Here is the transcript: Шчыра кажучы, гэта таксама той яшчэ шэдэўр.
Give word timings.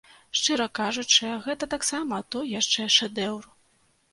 Шчыра 0.37 0.65
кажучы, 0.79 1.29
гэта 1.47 1.69
таксама 1.75 2.21
той 2.37 2.51
яшчэ 2.59 2.89
шэдэўр. 2.97 3.43